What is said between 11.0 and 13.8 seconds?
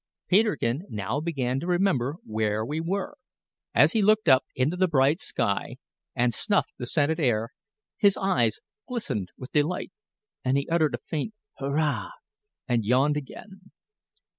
faint "Hurrah!" and yawned again.